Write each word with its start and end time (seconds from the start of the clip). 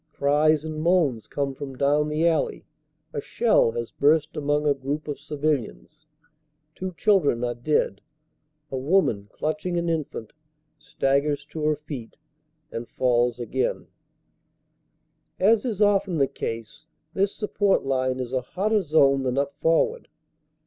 Cries 0.13 0.65
and 0.65 0.81
moans 0.81 1.27
come 1.27 1.53
from 1.53 1.75
down 1.75 2.09
the 2.09 2.27
alley. 2.27 2.65
A 3.13 3.21
shell 3.21 3.73
has 3.73 3.91
burst 3.91 4.35
among 4.35 4.65
a 4.67 4.73
group 4.73 5.07
of 5.07 5.19
civilians. 5.19 6.07
Two 6.73 6.95
children 6.97 7.43
are 7.43 7.53
dead; 7.53 8.01
a 8.71 8.77
woman, 8.79 9.27
clutching 9.31 9.77
an 9.77 9.89
infant, 9.89 10.33
staggers 10.79 11.45
to 11.51 11.63
her 11.65 11.75
feet 11.75 12.15
and 12.71 12.89
falls 12.89 13.39
again. 13.39 13.85
THE 15.37 15.45
MONS 15.45 15.53
ROAD 15.53 15.61
393 15.61 15.69
As 15.69 15.75
is 15.75 15.81
often 15.83 16.17
the 16.17 16.27
case, 16.27 16.87
this 17.13 17.35
support 17.35 17.85
line 17.85 18.19
is 18.19 18.33
a 18.33 18.41
hotter 18.41 18.81
zone 18.81 19.21
than 19.21 19.37
up 19.37 19.53
forward. 19.61 20.07